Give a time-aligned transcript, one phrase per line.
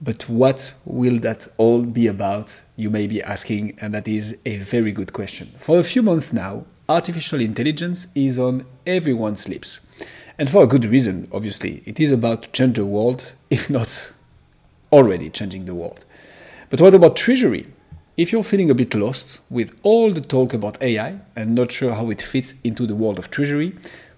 [0.01, 2.63] But what will that all be about?
[2.77, 5.55] You may be asking, and that is a very good question.
[5.59, 9.81] For a few months now, artificial intelligence is on everyone's lips.
[10.39, 11.83] And for a good reason, obviously.
[11.87, 14.13] It is about to change the world, if not
[14.93, 16.05] already changing the world.
[16.69, 17.67] But what about Treasury?
[18.17, 21.93] If you're feeling a bit lost with all the talk about AI and not sure
[21.93, 23.75] how it fits into the world of Treasury,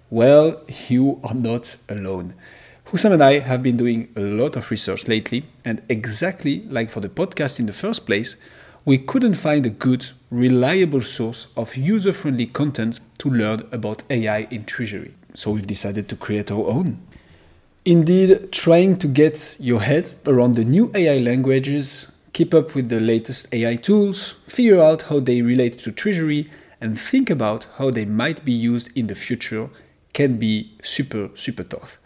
[0.09, 2.35] well, you are not alone.
[2.85, 7.01] Hussam and I have been doing a lot of research lately, and exactly like for
[7.01, 8.37] the podcast in the first place,
[8.85, 14.47] we couldn't find a good, reliable source of user friendly content to learn about AI
[14.49, 15.17] in Treasury.
[15.35, 17.01] So we've decided to create our own.
[17.85, 23.01] Indeed, trying to get your head around the new AI languages keep up with the
[23.01, 26.49] latest AI tools, figure out how they relate to Treasury,
[26.81, 29.69] and think about how they might be used in the future
[30.13, 31.99] can be super, super tough.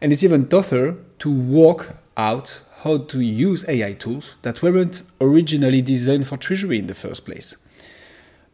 [0.00, 5.82] And it's even tougher to work out how to use AI tools that weren't originally
[5.82, 7.54] designed for Treasury in the first place.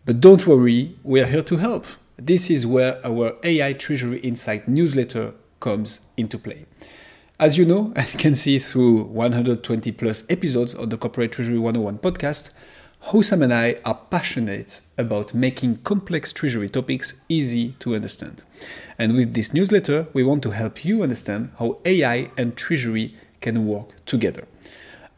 [0.05, 1.87] But don't worry, we are here to help.
[2.17, 6.67] This is where our AI Treasury Insight newsletter comes into play.
[7.41, 11.99] As you know, and can see through 120 plus episodes of the Corporate Treasury 101
[11.99, 12.51] podcast,
[13.09, 18.45] Hussam and I are passionate about making complex treasury topics easy to understand.
[19.01, 23.67] And with this newsletter, we want to help you understand how AI and treasury can
[23.67, 24.47] work together.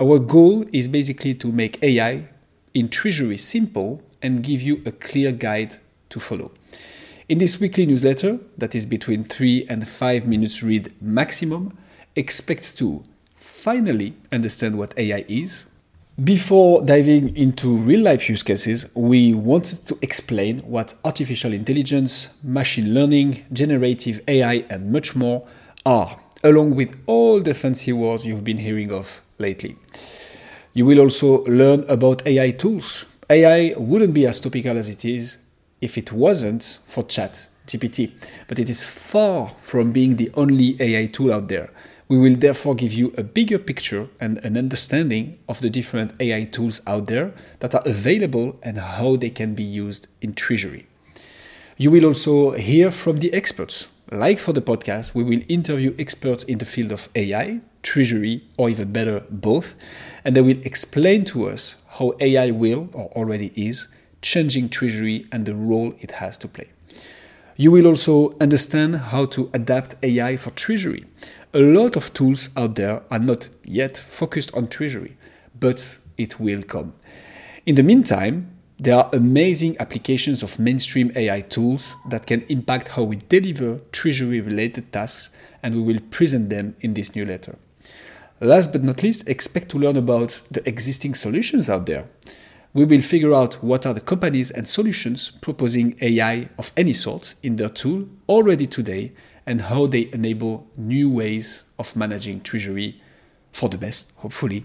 [0.00, 2.28] Our goal is basically to make AI
[2.72, 5.77] in treasury simple and give you a clear guide
[6.09, 6.50] to follow.
[7.28, 11.77] In this weekly newsletter, that is between 3 and 5 minutes read maximum,
[12.16, 13.04] expect to
[13.37, 15.65] finally understand what AI is.
[16.22, 22.94] Before diving into real life use cases, we wanted to explain what artificial intelligence, machine
[22.94, 25.47] learning, generative AI, and much more
[25.84, 29.77] are, along with all the fancy words you've been hearing of lately.
[30.72, 33.04] You will also learn about AI tools.
[33.28, 35.37] AI wouldn't be as topical as it is
[35.83, 38.12] if it wasn't for Chat GPT,
[38.48, 41.71] but it is far from being the only AI tool out there.
[42.09, 46.44] We will therefore give you a bigger picture and an understanding of the different AI
[46.44, 50.87] tools out there that are available and how they can be used in Treasury.
[51.77, 53.89] You will also hear from the experts.
[54.12, 58.71] Like for the podcast, we will interview experts in the field of AI, Treasury, or
[58.71, 59.75] even better, both,
[60.25, 63.89] and they will explain to us how AI will, or already is,
[64.22, 66.69] changing Treasury and the role it has to play.
[67.56, 71.05] You will also understand how to adapt AI for Treasury
[71.56, 75.17] a lot of tools out there are not yet focused on treasury,
[75.59, 76.93] but it will come.
[77.65, 83.05] In the meantime, there are amazing applications of mainstream AI tools that can impact how
[83.05, 85.31] we deliver treasury related tasks,
[85.62, 87.56] and we will present them in this newsletter.
[88.39, 92.06] Last but not least, expect to learn about the existing solutions out there.
[92.75, 97.34] We will figure out what are the companies and solutions proposing AI of any sort
[97.43, 99.15] in their tool already today
[99.47, 103.01] and how they enable new ways of managing treasury
[103.53, 104.65] for the best, hopefully.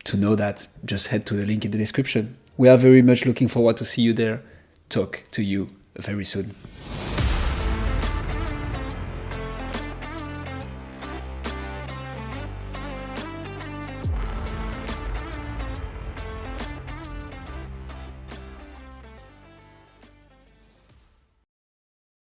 [0.07, 2.37] to know that, just head to the link in the description.
[2.57, 4.43] We are very much looking forward to see you there.
[4.89, 6.55] Talk to you very soon.